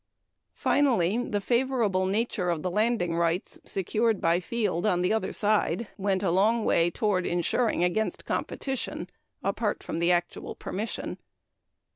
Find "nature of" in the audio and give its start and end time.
2.07-2.63